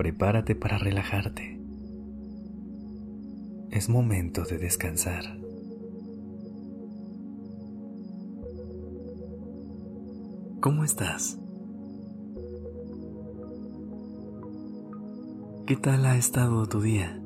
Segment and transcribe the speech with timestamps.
[0.00, 1.60] Prepárate para relajarte.
[3.70, 5.24] Es momento de descansar.
[10.60, 11.38] ¿Cómo estás?
[15.66, 17.20] ¿Qué tal ha estado tu día?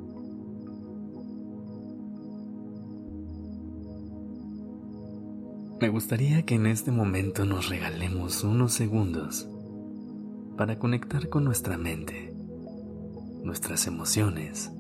[5.81, 9.49] Me gustaría que en este momento nos regalemos unos segundos
[10.57, 12.34] para conectar con nuestra mente,
[13.45, 14.73] nuestras emociones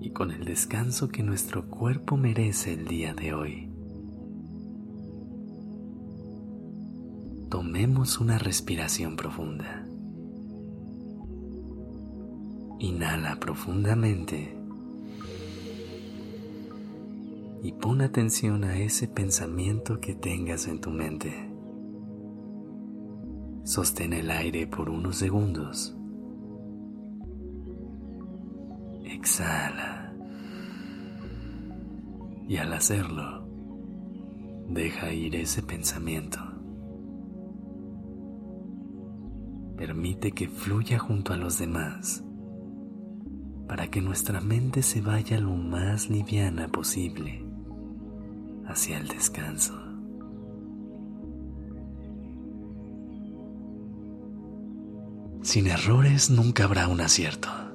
[0.00, 3.68] y con el descanso que nuestro cuerpo merece el día de hoy.
[7.50, 9.86] Tomemos una respiración profunda.
[12.78, 14.54] Inhala profundamente
[17.62, 21.50] y pon atención a ese pensamiento que tengas en tu mente.
[23.64, 25.97] Sostén el aire por unos segundos.
[29.18, 30.12] Exhala.
[32.46, 33.46] Y al hacerlo,
[34.68, 36.38] deja ir ese pensamiento.
[39.76, 42.24] Permite que fluya junto a los demás
[43.66, 47.44] para que nuestra mente se vaya lo más liviana posible
[48.66, 49.74] hacia el descanso.
[55.42, 57.67] Sin errores nunca habrá un acierto.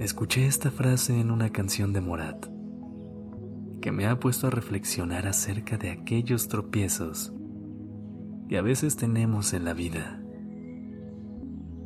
[0.00, 2.46] Escuché esta frase en una canción de Morat
[3.82, 7.34] que me ha puesto a reflexionar acerca de aquellos tropiezos
[8.48, 10.22] que a veces tenemos en la vida,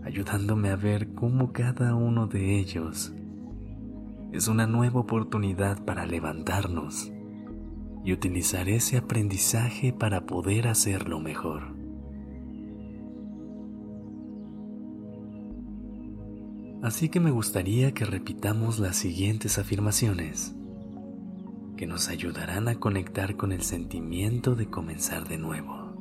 [0.04, 3.12] ayudándome a ver cómo cada uno de ellos
[4.30, 7.10] es una nueva oportunidad para levantarnos
[8.04, 11.83] y utilizar ese aprendizaje para poder hacerlo mejor.
[16.84, 20.54] Así que me gustaría que repitamos las siguientes afirmaciones
[21.78, 25.94] que nos ayudarán a conectar con el sentimiento de comenzar de nuevo.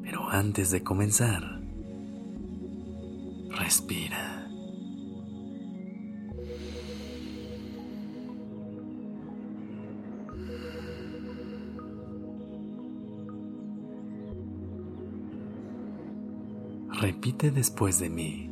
[0.00, 1.60] Pero antes de comenzar,
[3.50, 4.35] respira.
[16.90, 18.50] Repite después de mí.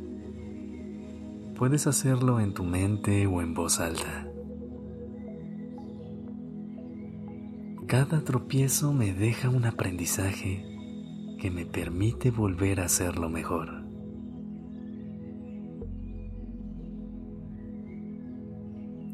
[1.57, 4.27] Puedes hacerlo en tu mente o en voz alta.
[7.87, 10.65] Cada tropiezo me deja un aprendizaje
[11.39, 13.83] que me permite volver a hacerlo mejor.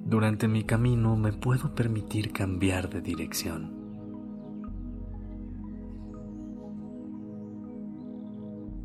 [0.05, 3.80] Durante mi camino me puedo permitir cambiar de dirección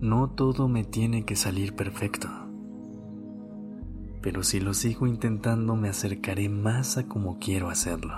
[0.00, 2.28] No todo me tiene que salir perfecto,
[4.20, 8.14] pero si lo sigo intentando me acercaré más a como quiero hacerlo.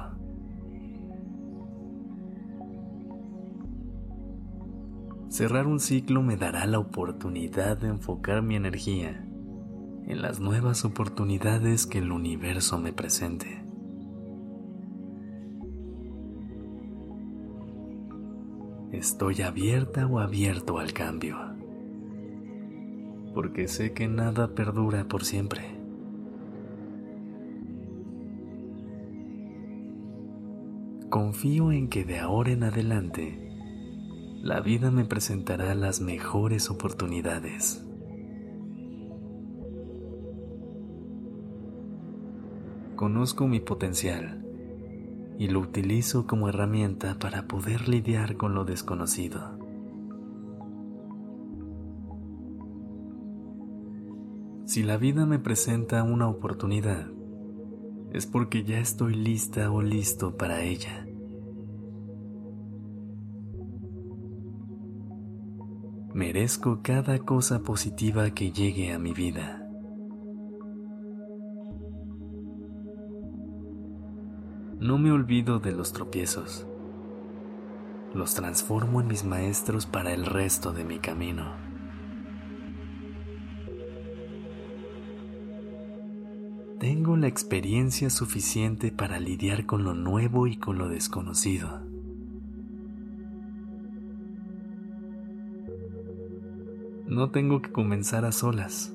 [5.29, 9.25] Cerrar un ciclo me dará la oportunidad de enfocar mi energía
[10.09, 13.63] en las nuevas oportunidades que el universo me presente.
[18.91, 21.48] Estoy abierta o abierto al cambio
[23.39, 25.63] porque sé que nada perdura por siempre.
[31.09, 33.53] Confío en que de ahora en adelante
[34.43, 37.87] la vida me presentará las mejores oportunidades.
[42.97, 44.45] Conozco mi potencial
[45.39, 49.58] y lo utilizo como herramienta para poder lidiar con lo desconocido.
[54.79, 57.09] Si la vida me presenta una oportunidad,
[58.13, 61.05] es porque ya estoy lista o listo para ella.
[66.15, 69.69] Merezco cada cosa positiva que llegue a mi vida.
[74.79, 76.69] No me olvido de los tropiezos.
[78.15, 81.68] Los transformo en mis maestros para el resto de mi camino.
[86.79, 91.81] Tengo la experiencia suficiente para lidiar con lo nuevo y con lo desconocido.
[97.09, 98.95] No tengo que comenzar a solas.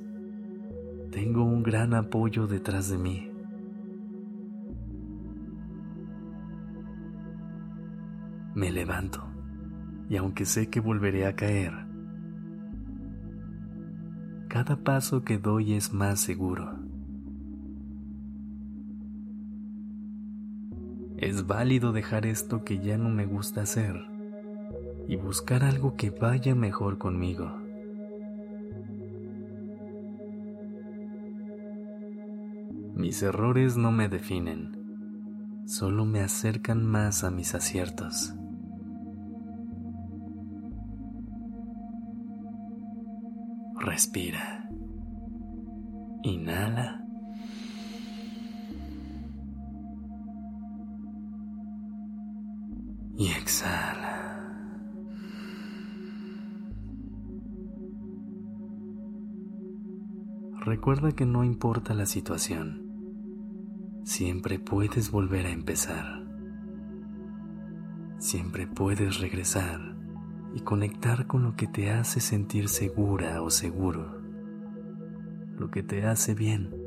[1.11, 3.29] Tengo un gran apoyo detrás de mí.
[8.55, 9.25] Me levanto
[10.09, 11.73] y aunque sé que volveré a caer,
[14.47, 16.82] cada paso que doy es más seguro.
[21.23, 23.95] Es válido dejar esto que ya no me gusta hacer
[25.07, 27.49] y buscar algo que vaya mejor conmigo.
[32.93, 38.33] Mis errores no me definen, solo me acercan más a mis aciertos.
[43.79, 44.67] Respira.
[46.23, 47.02] Inhala.
[60.65, 66.23] Recuerda que no importa la situación, siempre puedes volver a empezar.
[68.17, 69.95] Siempre puedes regresar
[70.53, 74.21] y conectar con lo que te hace sentir segura o seguro,
[75.57, 76.83] lo que te hace bien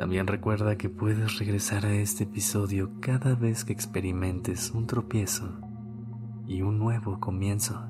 [0.00, 5.60] También recuerda que puedes regresar a este episodio cada vez que experimentes un tropiezo
[6.46, 7.86] y un nuevo comienzo.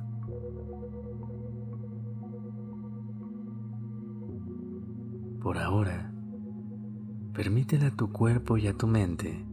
[5.40, 6.12] Por ahora,
[7.32, 9.44] permítele a tu cuerpo y a tu mente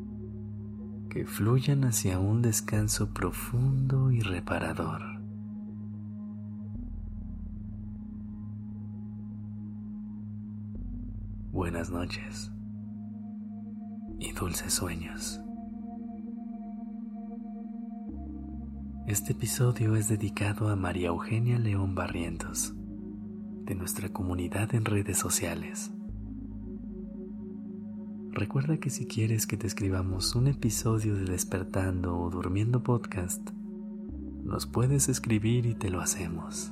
[1.10, 5.18] que fluyan hacia un descanso profundo y reparador.
[11.58, 12.52] buenas noches
[14.20, 15.42] y dulces sueños.
[19.08, 22.76] Este episodio es dedicado a María Eugenia León Barrientos,
[23.68, 25.92] de nuestra comunidad en redes sociales.
[28.32, 33.50] Recuerda que si quieres que te escribamos un episodio de Despertando o Durmiendo Podcast,
[34.44, 36.72] nos puedes escribir y te lo hacemos.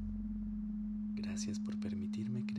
[1.21, 2.50] Gracias por permitirme crear